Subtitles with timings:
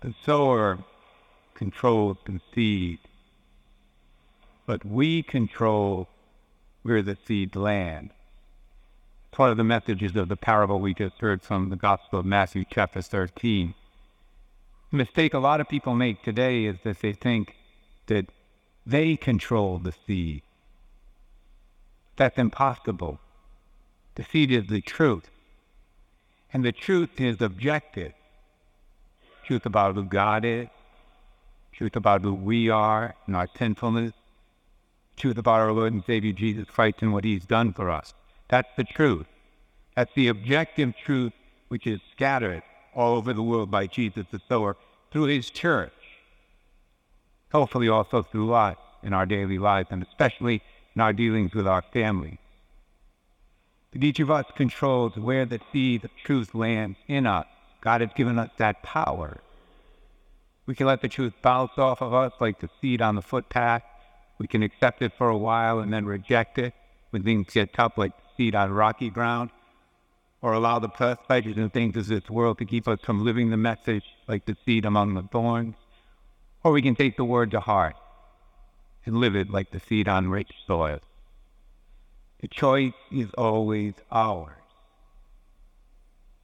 [0.00, 0.78] The sower
[1.52, 3.00] controls the seed,
[4.64, 6.08] but we control
[6.82, 8.14] where the seed lands.
[9.36, 12.64] One of the messages of the parable we just heard from the Gospel of Matthew,
[12.70, 13.74] chapter 13.
[14.90, 17.56] The mistake a lot of people make today is that they think
[18.06, 18.26] that
[18.86, 20.42] they control the seed.
[22.16, 23.20] That's impossible.
[24.14, 25.30] The seed is the truth.
[26.54, 28.12] And the truth is objective.
[29.50, 30.68] Truth about who God is,
[31.72, 34.12] truth about who we are and our sinfulness,
[35.16, 38.14] truth about our Lord and Savior Jesus Christ and what He's done for us.
[38.48, 39.26] That's the truth.
[39.96, 41.32] That's the objective truth
[41.66, 42.62] which is scattered
[42.94, 44.76] all over the world by Jesus the sower
[45.10, 45.90] through His church.
[47.50, 50.62] Hopefully also through us in our daily lives and especially
[50.94, 52.38] in our dealings with our family.
[53.90, 57.46] But each of us controls where the seed of truth lands in us.
[57.82, 59.40] God has given us that power.
[60.70, 63.82] We can let the truth bounce off of us like the seed on the footpath.
[64.38, 66.74] We can accept it for a while and then reject it
[67.10, 69.50] when things get tough, like the seed on rocky ground,
[70.40, 73.56] or allow the pleasures and things of this world to keep us from living the
[73.56, 75.74] message like the seed among the thorns.
[76.62, 77.96] Or we can take the word to heart
[79.04, 81.00] and live it like the seed on rich soil.
[82.42, 84.54] The choice is always ours.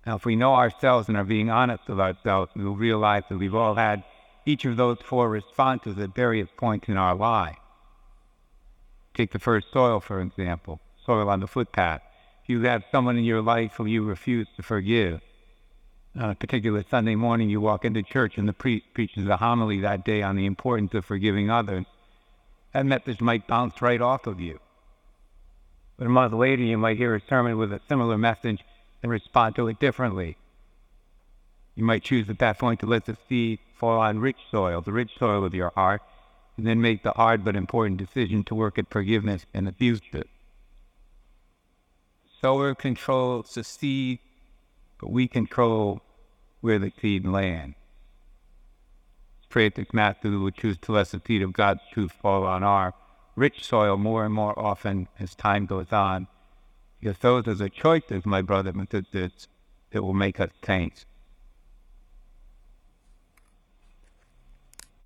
[0.04, 3.38] Now, if we know ourselves and are being honest with ourselves, we will realize that
[3.38, 4.02] we've all had
[4.47, 7.58] each of those four responses at various points in our life.
[9.14, 12.00] Take the first soil, for example, soil on the footpath.
[12.42, 15.20] If you have someone in your life who you refuse to forgive,
[16.14, 19.80] on a particular Sunday morning, you walk into church and the priest preaches a homily
[19.80, 21.84] that day on the importance of forgiving others.
[22.72, 24.60] That message might bounce right off of you.
[25.98, 28.64] But a month later, you might hear a sermon with a similar message
[29.03, 30.36] and respond to it differently.
[31.77, 34.92] You might choose at that point to let the seed fall on rich soil, the
[34.92, 36.02] rich soil of your heart,
[36.56, 40.24] and then make the hard but important decision to work at forgiveness in the future.
[42.41, 44.20] Sower controls the seed,
[44.98, 46.00] but we control
[46.62, 47.76] where the seed lands.
[49.50, 52.94] Pray that Matthew would choose to let the seed of God's truth fall on our
[53.37, 56.26] rich soil more and more often as time goes on.
[57.00, 61.04] Because those are the choices, my brother that will make us saints.